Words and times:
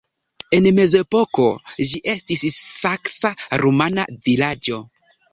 En 0.57 0.67
mezepoko 0.77 1.43
ĝi 1.89 1.99
estis 2.13 2.45
saksa-rumana 2.69 4.07
vilaĝo. 4.29 4.81